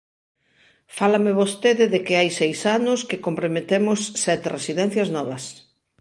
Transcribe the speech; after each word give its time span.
Fálame 0.97 1.31
vostede 1.41 1.85
de 1.93 1.99
que 2.05 2.17
hai 2.19 2.29
seis 2.39 2.59
anos 2.77 2.99
que 3.09 3.21
comprometemos 3.25 3.99
sete 4.23 4.47
residencias 4.57 5.09
novas. 5.17 5.43